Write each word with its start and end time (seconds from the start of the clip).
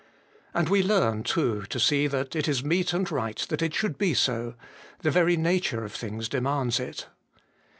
And 0.55 0.67
we 0.67 0.81
learn, 0.81 1.21
too, 1.21 1.67
to 1.67 1.79
see 1.79 2.07
that 2.07 2.35
it 2.35 2.47
is 2.47 2.63
meet 2.63 2.91
and 2.91 3.11
right 3.11 3.37
that 3.49 3.61
it 3.61 3.75
should 3.75 3.99
be 3.99 4.15
so: 4.15 4.55
the 5.03 5.11
very 5.11 5.37
nature 5.37 5.83
of 5.85 5.93
things 5.93 6.27
demands 6.27 6.79
it. 6.79 7.05